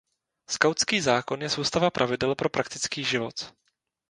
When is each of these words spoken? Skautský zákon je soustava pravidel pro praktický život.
Skautský 0.49 0.97
zákon 1.01 1.41
je 1.41 1.49
soustava 1.49 1.89
pravidel 1.93 2.35
pro 2.35 2.49
praktický 2.49 3.03
život. 3.05 3.53